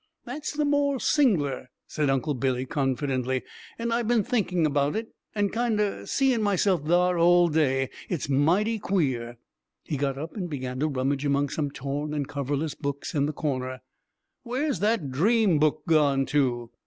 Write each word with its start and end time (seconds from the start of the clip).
"That's 0.25 0.51
the 0.53 0.65
more 0.65 0.99
sing'lar," 0.99 1.69
said 1.85 2.09
Uncle 2.09 2.33
Billy 2.33 2.65
confidently. 2.65 3.43
"And 3.77 3.93
I've 3.93 4.07
been 4.07 4.23
thinking 4.23 4.65
about 4.65 4.95
it, 4.95 5.13
and 5.35 5.53
kinder 5.53 6.07
seeing 6.07 6.41
myself 6.41 6.87
thar 6.87 7.19
all 7.19 7.49
day. 7.49 7.91
It's 8.09 8.27
mighty 8.27 8.79
queer!" 8.79 9.37
He 9.83 9.97
got 9.97 10.17
up 10.17 10.35
and 10.35 10.49
began 10.49 10.79
to 10.79 10.87
rummage 10.87 11.23
among 11.23 11.49
some 11.49 11.69
torn 11.69 12.15
and 12.15 12.27
coverless 12.27 12.73
books 12.73 13.13
in 13.13 13.27
the 13.27 13.31
corner. 13.31 13.81
"Where's 14.41 14.79
that 14.79 15.11
'Dream 15.11 15.59
Book' 15.59 15.85
gone 15.85 16.25
to?" 16.33 16.71